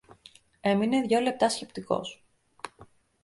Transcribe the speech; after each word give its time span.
Έμεινε 0.61 1.01
δυο 1.01 1.19
λεπτά 1.19 1.49
σκεπτικός. 1.49 2.23